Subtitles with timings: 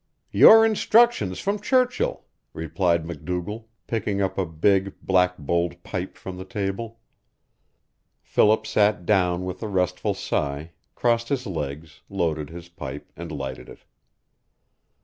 [0.31, 6.43] "Your instructions from Churchill," replied MacDougall, picking up a big, black bowled pipe from the
[6.43, 6.97] table.
[8.23, 13.69] Philip sat down with a restful sigh, crossed his legs, loaded his pipe, and lighted
[13.69, 13.83] it.